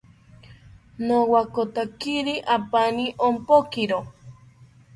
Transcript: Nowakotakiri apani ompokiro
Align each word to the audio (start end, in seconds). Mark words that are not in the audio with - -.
Nowakotakiri 1.05 2.35
apani 2.55 3.05
ompokiro 3.27 3.99